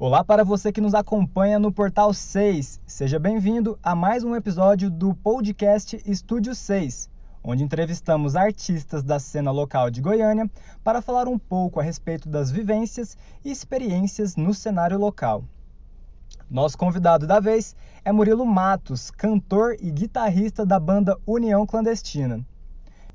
[0.00, 2.80] Olá para você que nos acompanha no Portal 6.
[2.86, 7.10] Seja bem-vindo a mais um episódio do podcast Estúdio 6,
[7.42, 10.48] onde entrevistamos artistas da cena local de Goiânia
[10.84, 15.42] para falar um pouco a respeito das vivências e experiências no cenário local.
[16.48, 17.74] Nosso convidado da vez
[18.04, 22.46] é Murilo Matos, cantor e guitarrista da banda União Clandestina.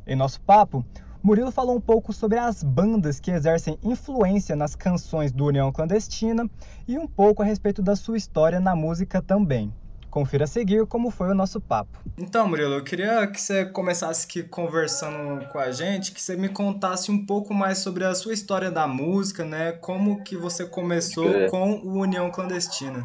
[0.05, 0.83] Em nosso papo,
[1.23, 6.49] Murilo falou um pouco sobre as bandas que exercem influência nas canções do União Clandestina
[6.85, 9.73] e um pouco a respeito da sua história na música também.
[10.11, 11.97] Confira a seguir como foi o nosso papo.
[12.17, 16.49] Então, Murilo, eu queria que você começasse aqui conversando com a gente, que você me
[16.49, 19.71] contasse um pouco mais sobre a sua história da música, né?
[19.71, 21.49] Como que você começou é.
[21.49, 23.01] com o União Clandestina.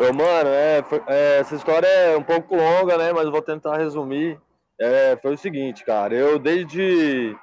[0.00, 3.12] Ô, mano, é, foi, é, essa história é um pouco longa, né?
[3.12, 4.40] Mas eu vou tentar resumir.
[4.80, 7.36] É, foi o seguinte, cara, eu desde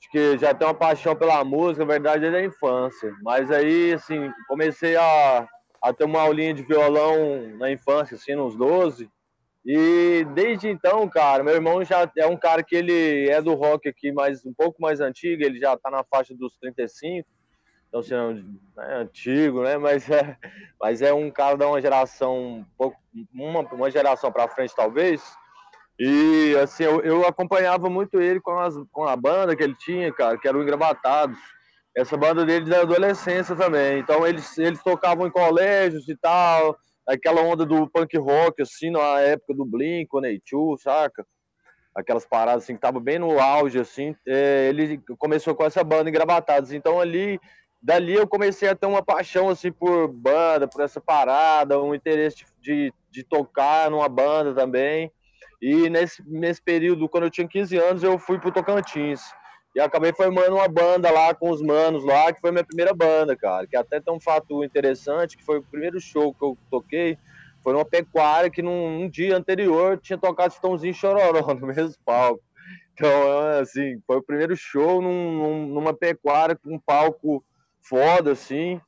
[0.00, 3.14] acho que já tenho uma paixão pela música, na verdade, desde a infância.
[3.22, 5.46] Mas aí, assim, comecei a,
[5.82, 9.08] a ter uma aulinha de violão na infância, assim, nos 12.
[9.64, 13.88] E desde então, cara, meu irmão já é um cara que ele é do rock
[13.88, 17.28] aqui, mas um pouco mais antigo, ele já tá na faixa dos 35.
[17.86, 18.14] Então, assim,
[18.78, 19.76] é antigo, né?
[19.76, 20.36] Mas é,
[20.80, 22.96] mas é um cara da uma geração, um pouco,
[23.32, 25.22] uma, uma geração para frente, talvez
[26.04, 30.12] e assim, eu, eu, acompanhava muito ele com, as, com a banda que ele tinha,
[30.12, 31.38] cara, que era o Engravatados.
[31.96, 34.00] Essa banda dele da adolescência também.
[34.00, 39.20] Então eles, eles tocavam em colégios e tal, aquela onda do punk rock, assim, na
[39.20, 40.42] época do Blink, One
[40.76, 41.24] saca?
[41.94, 44.16] Aquelas paradas assim que tava bem no auge, assim.
[44.26, 46.72] É, ele começou com essa banda Engravatados.
[46.72, 47.38] Então ali,
[47.80, 52.44] dali eu comecei a ter uma paixão, assim, por banda, por essa parada, um interesse
[52.60, 55.12] de, de tocar numa banda também.
[55.62, 59.22] E nesse, nesse período, quando eu tinha 15 anos, eu fui pro Tocantins.
[59.76, 63.36] E acabei formando uma banda lá com os manos lá, que foi minha primeira banda,
[63.36, 63.64] cara.
[63.64, 67.16] Que até tem um fato interessante, que foi o primeiro show que eu toquei,
[67.62, 72.42] foi numa pecuária que num, num dia anterior tinha tocado Estãozinho Chororó no mesmo palco.
[72.92, 77.42] Então, assim, foi o primeiro show num, numa pecuária com um palco
[77.80, 78.80] foda, assim.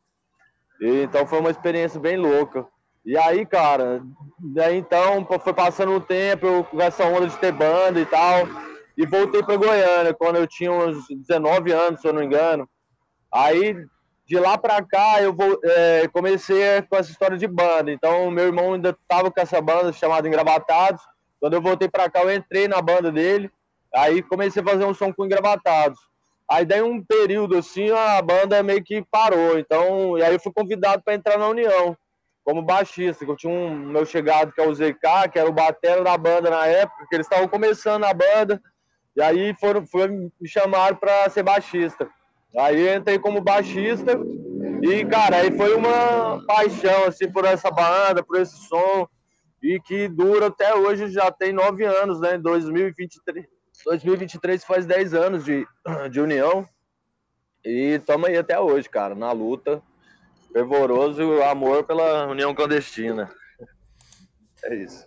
[0.80, 2.66] E, então foi uma experiência bem louca.
[3.04, 4.02] E aí, cara,
[4.38, 8.48] daí então foi passando o tempo, eu com essa onda de ter banda e tal,
[8.96, 12.66] e voltei para Goiânia quando eu tinha uns 19 anos, se eu não me engano.
[13.30, 13.76] Aí
[14.26, 17.92] de lá para cá eu vou, é, comecei com essa história de banda.
[17.92, 21.02] Então meu irmão ainda tava com essa banda chamada Engravatados.
[21.38, 23.50] Quando eu voltei para cá eu entrei na banda dele.
[23.94, 25.98] Aí comecei a fazer um som com Engravatados.
[26.50, 29.58] Aí daí um período assim a banda meio que parou.
[29.58, 31.94] Então, e aí eu fui convidado para entrar na União
[32.44, 35.52] como baixista, que eu tinha um meu chegado que é o ZK, que era o
[35.52, 38.60] batera da banda na época, que eles estavam começando a banda,
[39.16, 42.08] e aí foram, foi, me chamaram para ser baixista.
[42.56, 44.12] Aí entrei como baixista
[44.82, 49.08] e, cara, aí foi uma paixão, assim, por essa banda, por esse som,
[49.62, 53.46] e que dura até hoje, já tem nove anos, né, 2023,
[53.86, 55.66] 2023 faz dez anos de,
[56.10, 56.68] de união,
[57.64, 59.82] e estamos aí até hoje, cara, na luta,
[60.54, 63.28] fervoroso amor pela união clandestina.
[64.62, 65.04] É isso.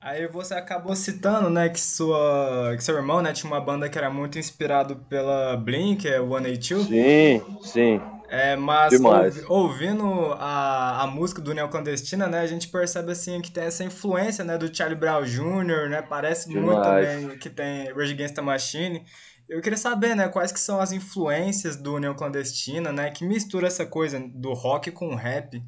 [0.00, 3.98] Aí você acabou citando, né, que sua que seu irmão, né, tinha uma banda que
[3.98, 8.00] era muito inspirado pela Blink, é One Eight Sim, sim.
[8.28, 13.40] É, mas ouvi, ouvindo a, a música do União Clandestina, né, a gente percebe assim
[13.40, 16.66] que tem essa influência, né, do Charlie Brown Jr., né, parece Demais.
[16.66, 19.04] muito também que tem Rage Against the Machine.
[19.48, 23.68] Eu queria saber, né, quais que são as influências do União Clandestina, né, que mistura
[23.68, 25.62] essa coisa do rock com o rap.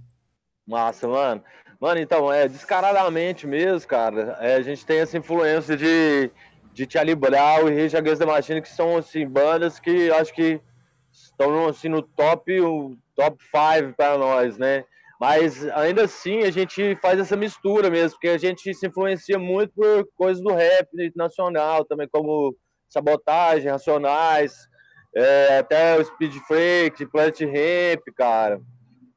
[0.66, 1.42] Massa, mano.
[1.80, 6.28] Mano, então, é descaradamente mesmo, cara, é, a gente tem essa influência de,
[6.74, 10.60] de Charlie Brown e Rage Against the Machine, que são, assim, bandas que acho que
[11.24, 14.84] estão, assim, no top, o top 5 para nós, né?
[15.20, 19.72] Mas ainda assim a gente faz essa mistura mesmo, porque a gente se influencia muito
[19.74, 22.54] por coisas do rap nacional também, como
[22.88, 24.54] Sabotagem, Racionais,
[25.14, 28.60] é, até o Speed Freak, Planet Ramp, cara.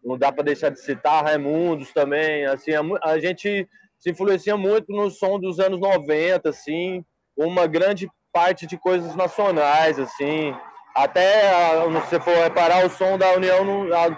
[0.04, 2.46] Não dá para deixar de citar Raimundos também.
[2.46, 3.68] Assim, a, a, gente
[4.00, 7.06] se influencia muito no som dos anos 90, assim,
[7.38, 10.56] uma grande parte de coisas nacionais, assim.
[11.02, 13.66] Até, se você for reparar, o som da União,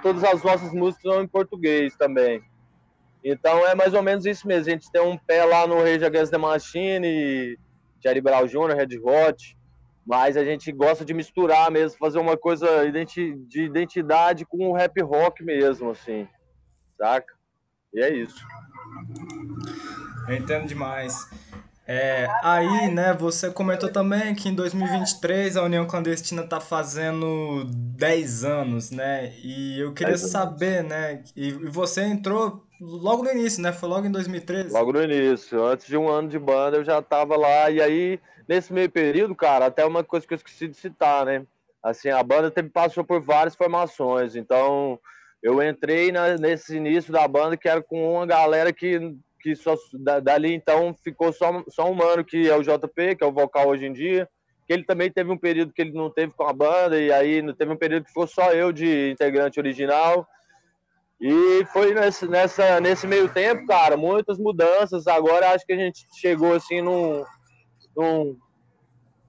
[0.01, 2.43] todas as nossas músicas são em português também.
[3.23, 4.67] Então é mais ou menos isso mesmo.
[4.67, 7.57] A gente tem um pé lá no Rage Against the Machine,
[8.03, 9.57] Jerry Brown Jr., Red Hot,
[10.05, 15.01] mas a gente gosta de misturar mesmo, fazer uma coisa de identidade com o rap
[15.01, 16.27] rock mesmo, assim,
[16.97, 17.33] saca?
[17.93, 18.45] E é isso.
[20.27, 21.29] Eu entendo demais.
[21.85, 28.45] É, aí, né, você comentou também que em 2023 a União Clandestina está fazendo 10
[28.45, 29.33] anos, né?
[29.43, 33.73] E eu queria saber, né, e você entrou logo no início, né?
[33.73, 34.73] Foi logo em 2013.
[34.73, 38.19] Logo no início, antes de um ano de banda eu já estava lá e aí
[38.47, 41.45] nesse meio período, cara, até uma coisa que eu esqueci de citar, né?
[41.81, 44.97] Assim, a banda teve, passou por várias formações, então
[45.41, 49.75] eu entrei na, nesse início da banda que era com uma galera que que só
[50.21, 53.67] dali então ficou só, só um mano que é o JP, que é o vocal
[53.67, 54.27] hoje em dia,
[54.65, 57.53] que ele também teve um período que ele não teve com a banda, e aí
[57.55, 60.25] teve um período que ficou só eu de integrante original.
[61.19, 65.07] E foi nesse, nessa, nesse meio tempo, cara, muitas mudanças.
[65.07, 67.23] Agora acho que a gente chegou assim num,
[67.95, 68.37] num,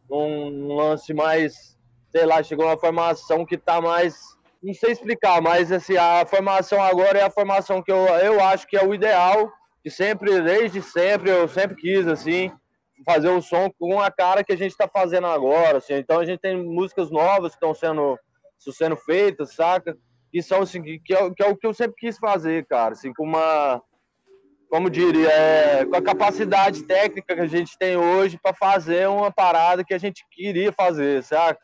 [0.09, 1.77] num lance mais,
[2.11, 4.17] sei lá, chegou uma formação que tá mais.
[4.63, 8.67] Não sei explicar, mas assim, a formação agora é a formação que eu, eu acho
[8.67, 9.53] que é o ideal
[9.85, 12.51] que sempre, desde sempre, eu sempre quis, assim,
[13.05, 15.93] fazer um som com a cara que a gente está fazendo agora, assim.
[15.93, 18.19] Então a gente tem músicas novas que estão sendo,
[18.59, 19.95] sendo feitas, saca?
[20.33, 23.13] Que são, assim, que é, que é o que eu sempre quis fazer, cara, assim,
[23.13, 23.83] com uma,
[24.71, 29.31] como diria, é, com a capacidade técnica que a gente tem hoje para fazer uma
[29.31, 31.61] parada que a gente queria fazer, saca?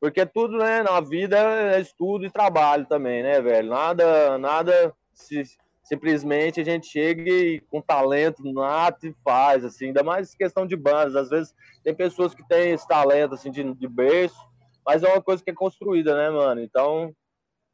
[0.00, 1.36] Porque tudo, né, na vida
[1.74, 3.68] é estudo e trabalho também, né, velho?
[3.68, 5.42] Nada, nada se,
[5.84, 10.74] simplesmente a gente chega e com talento nato e faz, assim, ainda mais questão de
[10.74, 11.14] bandas.
[11.14, 11.54] Às vezes
[11.84, 14.40] tem pessoas que têm esse talento, assim, de, de berço,
[14.84, 16.60] mas é uma coisa que é construída, né, mano?
[16.62, 17.14] Então,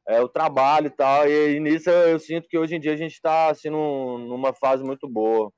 [0.09, 2.93] é o trabalho e tal, e, e nisso eu, eu, sinto que hoje em dia
[2.93, 5.53] a gente está, assim, num, numa fase muito boa.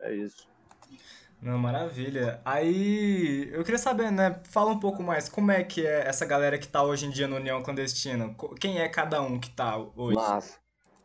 [0.00, 0.48] É isso.
[1.42, 2.40] Não, maravilha.
[2.44, 4.40] Aí, eu queria saber, né?
[4.44, 7.26] Fala um pouco mais, como é que é essa galera que tá hoje em dia
[7.26, 8.34] no União Clandestina?
[8.60, 10.16] Quem é cada um que tá hoje?
[10.16, 10.59] Massa.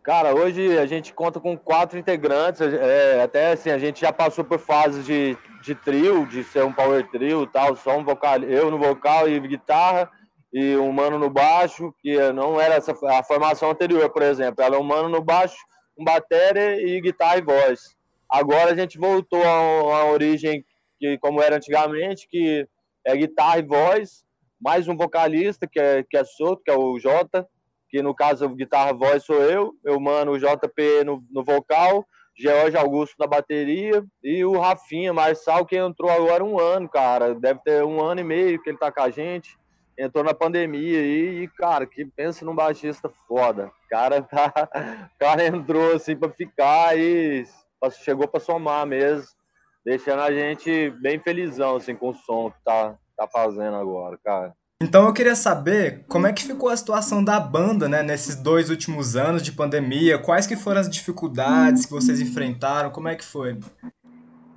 [0.06, 4.46] Cara, hoje a gente conta com quatro integrantes, é, até assim, a gente já passou
[4.46, 8.70] por fases de, de trio, de ser um power trio tal, só um vocal, eu
[8.70, 10.08] no vocal e guitarra,
[10.54, 14.80] e um mano no baixo, que não era essa, a formação anterior, por exemplo, era
[14.80, 15.58] um mano no baixo,
[15.98, 17.96] um bateria e guitarra e voz.
[18.30, 20.64] Agora a gente voltou a uma origem
[21.00, 22.68] que, como era antigamente, que
[23.04, 24.24] é guitarra e voz,
[24.62, 27.48] mais um vocalista, que é, que é solto, que é o Jota,
[27.96, 32.06] que no caso guitarra voz sou eu, meu mano o JP no, no vocal,
[32.38, 37.62] George Augusto na bateria e o Rafinha Marçal que entrou agora um ano, cara, deve
[37.64, 39.58] ter um ano e meio que ele tá com a gente,
[39.98, 44.52] entrou na pandemia e, e cara, que pensa num baixista foda, cara tá,
[45.18, 47.46] cara entrou assim para ficar e
[48.04, 49.26] chegou para somar mesmo,
[49.86, 54.54] deixando a gente bem felizão assim com o som que tá, tá fazendo agora, cara.
[54.82, 58.70] Então eu queria saber como é que ficou a situação da banda, né, nesses dois
[58.70, 63.24] últimos anos de pandemia, quais que foram as dificuldades que vocês enfrentaram, como é que
[63.24, 63.58] foi?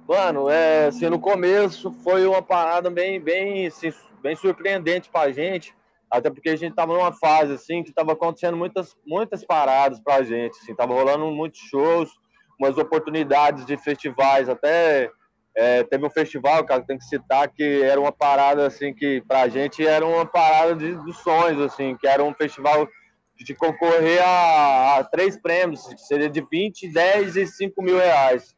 [0.08, 5.72] Mano, é, assim, no começo foi uma parada bem, bem, assim, bem surpreendente pra gente,
[6.10, 10.24] até porque a gente tava numa fase, assim, que tava acontecendo muitas, muitas paradas pra
[10.24, 12.10] gente, assim, tava rolando muitos shows,
[12.58, 15.12] umas oportunidades de festivais até
[15.60, 19.48] é, teve um festival, cara, tem que citar que era uma parada assim que pra
[19.48, 22.88] gente era uma parada de, dos sonhos, assim, que era um festival
[23.36, 28.54] de concorrer a, a três prêmios, que seria de 20, 10 e 5 mil reais.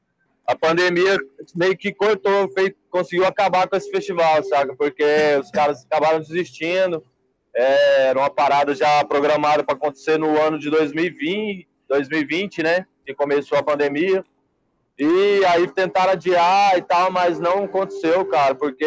[0.47, 1.17] A pandemia
[1.57, 4.77] meio que cortou, fez, conseguiu acabar com esse festival, sabe?
[4.77, 5.05] Porque
[5.41, 7.03] os caras acabaram desistindo.
[7.57, 12.87] É, era uma parada já programada para acontecer no ano de 2020, 2020, né?
[13.07, 14.23] Que começou a pandemia.
[15.03, 18.87] E aí tentaram adiar e tal, mas não aconteceu, cara, porque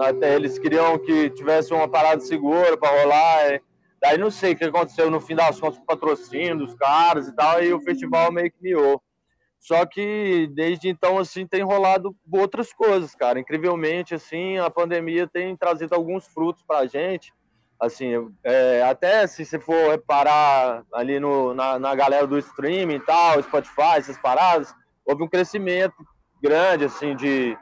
[0.00, 3.54] até eles queriam que tivesse uma parada segura para rolar.
[3.54, 3.62] E...
[3.98, 7.28] Daí não sei o que aconteceu no fim das contas com o patrocínio dos caras
[7.28, 9.02] e tal, e o festival meio que miou.
[9.58, 13.40] Só que desde então, assim, tem rolado outras coisas, cara.
[13.40, 17.32] Incrivelmente, assim, a pandemia tem trazido alguns frutos pra gente.
[17.80, 23.00] Assim, é, até se você for reparar ali no, na, na galera do streaming e
[23.00, 24.74] tal, Spotify, essas paradas,
[25.08, 25.96] houve um crescimento
[26.42, 27.56] grande, assim, de,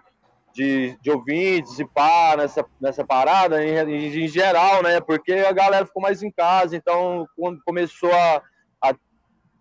[0.53, 5.01] de, de ouvintes e pá, nessa, nessa parada, em, em, geral, né?
[5.01, 8.43] Porque a galera ficou mais em casa, então quando começou a,
[8.83, 8.95] a,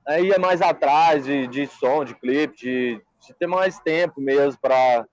[0.08, 4.60] a ir mais atrás de, de som, de clipe, de, de ter mais tempo mesmo
[4.60, 5.06] para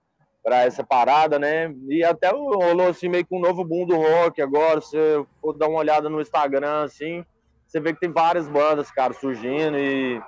[0.45, 1.73] para essa parada, né?
[1.89, 4.81] E até rolou assim meio que um novo boom do rock agora.
[4.81, 4.97] Se
[5.41, 7.25] for dar uma olhada no Instagram, assim,
[7.65, 10.21] você vê que tem várias bandas, cara, surgindo e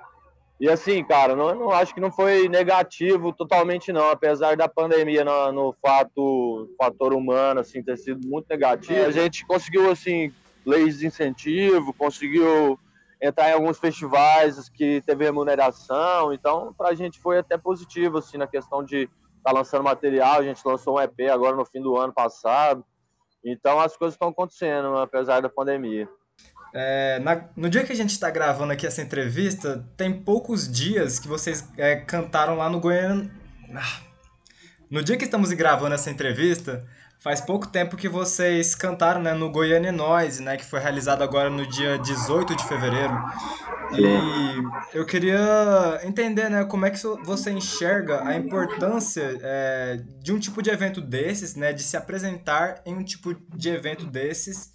[0.64, 5.23] e assim, cara, não, não acho que não foi negativo totalmente não, apesar da pandemia
[5.23, 9.04] no, no fato fator humano assim ter sido muito negativo.
[9.04, 10.33] A gente conseguiu assim
[10.64, 12.78] leis de incentivo, conseguiu
[13.21, 18.38] entrar em alguns festivais que teve remuneração, então para a gente foi até positivo assim
[18.38, 19.06] na questão de,
[19.44, 22.83] tá lançando material, a gente lançou um EP agora no fim do ano passado.
[23.44, 26.09] Então as coisas estão acontecendo, apesar da pandemia.
[26.76, 31.21] É, na, no dia que a gente está gravando aqui essa entrevista, tem poucos dias
[31.21, 33.31] que vocês é, cantaram lá no Goiânia.
[33.73, 34.00] Ah,
[34.90, 36.85] no dia que estamos gravando essa entrevista,
[37.21, 41.49] faz pouco tempo que vocês cantaram né, no Goiânia Noise, né, que foi realizado agora
[41.49, 43.14] no dia 18 de fevereiro.
[43.97, 50.40] E eu queria entender né, como é que você enxerga a importância é, de um
[50.40, 54.75] tipo de evento desses, né, de se apresentar em um tipo de evento desses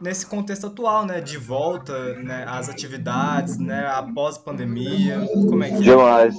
[0.00, 5.76] nesse contexto atual, né, de volta, né, às atividades, né, após pandemia, como é que
[5.76, 5.80] é?
[5.80, 6.34] Demais.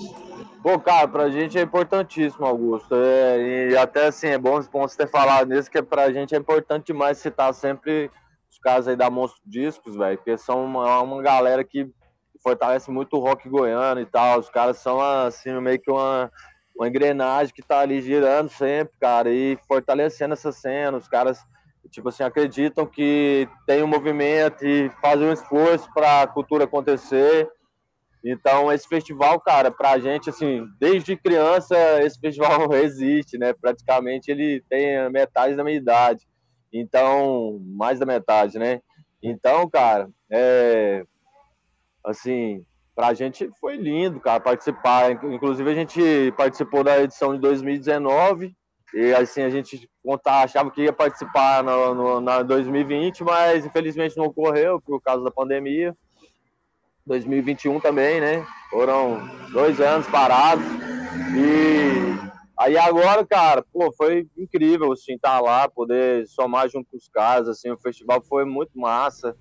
[0.62, 2.96] Pô, cara, pra gente é importantíssimo, Augusto.
[2.96, 6.40] É, e até assim, é bom, bom você ter falado nisso, que pra gente é
[6.40, 8.10] importante demais citar sempre
[8.50, 11.88] os casos aí da Monstro Discos, velho, porque são uma, uma galera que
[12.42, 14.40] fortalece muito o rock goiano e tal.
[14.40, 16.32] Os caras são, assim, meio que uma,
[16.76, 20.98] uma engrenagem que tá ali girando sempre, cara, e fortalecendo essa cena.
[20.98, 21.46] Os caras
[21.96, 27.50] tipo assim, acreditam que tem um movimento e fazem um esforço para a cultura acontecer.
[28.22, 33.54] Então, esse festival, cara, para a gente, assim, desde criança, esse festival existe, né?
[33.54, 36.28] Praticamente ele tem metade da minha idade.
[36.74, 38.82] Então, mais da metade, né?
[39.24, 41.06] Então, cara, é.
[42.04, 45.12] Assim, para a gente foi lindo, cara, participar.
[45.12, 48.54] Inclusive, a gente participou da edição de 2019
[48.94, 49.90] e assim, a gente
[50.26, 55.32] achava que ia participar no, no, na 2020, mas infelizmente não ocorreu por causa da
[55.32, 55.96] pandemia.
[57.06, 58.46] 2021 também, né?
[58.70, 60.66] Foram dois anos parados.
[61.36, 62.16] E
[62.58, 67.08] aí agora, cara, pô, foi incrível, assim, estar tá lá, poder somar junto com os
[67.10, 69.36] caras, assim, o festival foi muito massa.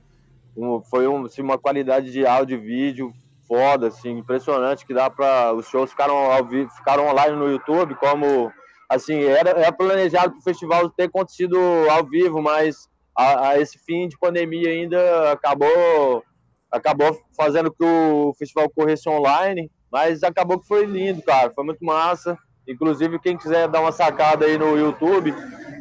[0.90, 3.12] Foi um, assim, uma qualidade de áudio e vídeo
[3.46, 7.94] foda, assim, impressionante, que dá para Os shows ficaram, ao vivo, ficaram online no YouTube,
[7.96, 8.52] como
[8.88, 11.58] assim, era, era planejado para o festival ter acontecido
[11.90, 16.22] ao vivo, mas a, a, esse fim de pandemia ainda acabou
[16.70, 21.84] acabou fazendo que o festival corresse online, mas acabou que foi lindo, cara, foi muito
[21.84, 22.36] massa.
[22.66, 25.32] Inclusive, quem quiser dar uma sacada aí no YouTube,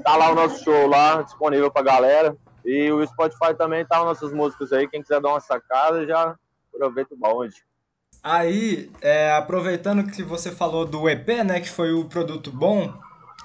[0.04, 2.38] tá lá o nosso show lá, disponível pra galera.
[2.64, 6.36] E o Spotify também tá nossas músicas aí, quem quiser dar uma sacada, já
[6.74, 7.56] aproveita o bonde.
[8.24, 12.94] Aí, é, aproveitando que você falou do EP, né, que foi o produto bom,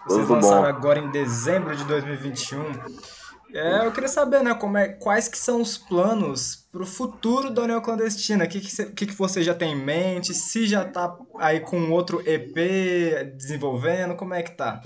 [0.06, 0.68] vocês lançaram bom.
[0.68, 2.62] agora em dezembro de 2021.
[3.52, 7.50] É, eu queria saber, né, como é, quais que são os planos para o futuro
[7.50, 8.44] da União Clandestina?
[8.44, 10.32] O que, que, que, que você já tem em mente?
[10.32, 12.54] Se já tá aí com outro EP
[13.34, 14.80] desenvolvendo, como é que tá?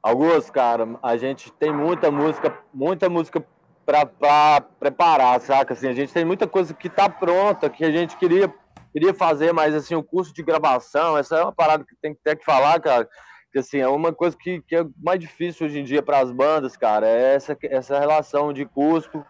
[0.00, 3.44] Augusto, cara, a gente tem muita música, muita música
[3.84, 5.72] para preparar, saca?
[5.72, 8.52] Assim, a gente tem muita coisa que tá pronta, que a gente queria
[8.92, 12.20] queria fazer, mas assim, o curso de gravação, essa é uma parada que tem que
[12.22, 13.08] ter que falar, cara.
[13.52, 16.30] Que assim, é uma coisa que, que é mais difícil hoje em dia para as
[16.30, 19.24] bandas, cara, é essa, essa relação de custo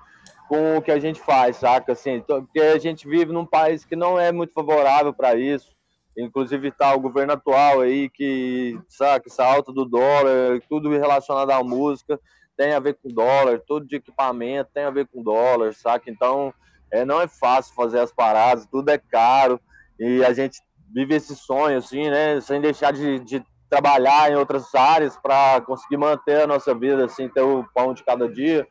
[0.48, 1.92] com o que a gente faz, saca?
[1.92, 5.72] Assim, porque a gente vive num país que não é muito favorável para isso.
[6.16, 11.64] Inclusive tá o governo atual aí que, saca, essa alta do dólar, tudo relacionado à
[11.64, 12.20] música
[12.56, 16.10] tem a ver com dólar, tudo de equipamento tem a ver com dólar, saca?
[16.10, 16.52] Então,
[16.92, 19.58] é, não é fácil fazer as paradas, tudo é caro
[19.98, 20.60] e a gente
[20.94, 22.40] vive esse sonho, assim, né?
[22.40, 27.28] Sem deixar de, de trabalhar em outras áreas para conseguir manter a nossa vida, assim,
[27.28, 28.66] ter o pão de cada dia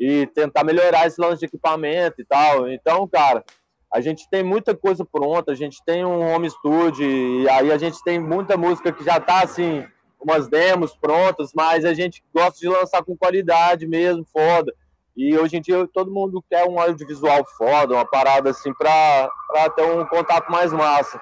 [0.00, 2.70] e tentar melhorar esse lance de equipamento e tal.
[2.70, 3.44] Então, cara,
[3.92, 7.76] a gente tem muita coisa pronta, a gente tem um home studio e aí a
[7.76, 9.84] gente tem muita música que já tá assim,
[10.18, 14.72] umas demos prontas, mas a gente gosta de lançar com qualidade mesmo, foda.
[15.18, 19.28] E hoje em dia todo mundo quer um audiovisual foda, uma parada assim para
[19.74, 21.20] ter um contato mais massa.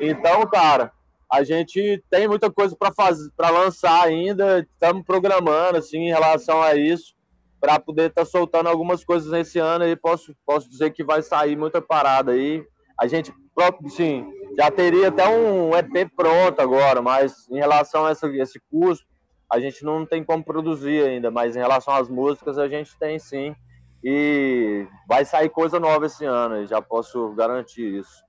[0.00, 0.92] Então, cara,
[1.28, 6.62] a gente tem muita coisa para fazer, para lançar ainda, estamos programando assim em relação
[6.62, 7.16] a isso
[7.60, 11.20] para poder estar tá soltando algumas coisas nesse ano e posso posso dizer que vai
[11.20, 12.64] sair muita parada aí.
[12.96, 14.24] A gente próprio, sim,
[14.56, 19.04] já teria até um EP pronto agora, mas em relação a esse, esse custo
[19.52, 23.18] a gente não tem como produzir ainda, mas em relação às músicas a gente tem
[23.18, 23.54] sim.
[24.02, 28.24] E vai sair coisa nova esse ano, já posso garantir isso.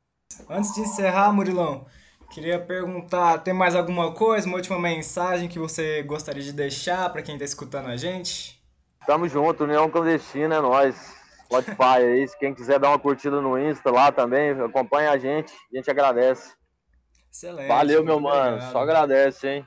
[0.50, 1.86] Antes de encerrar, Murilão,
[2.30, 7.22] queria perguntar: tem mais alguma coisa, uma última mensagem que você gostaria de deixar para
[7.22, 8.62] quem está escutando a gente?
[9.08, 11.24] Tamo junto, União Clandestina é nós.
[11.46, 15.78] Spotify aí, quem quiser dar uma curtida no Insta lá também, acompanha a gente, a
[15.78, 16.54] gente agradece.
[17.32, 17.68] Excelente.
[17.68, 18.72] Valeu, meu mano, obrigado.
[18.72, 19.66] só agradece, hein?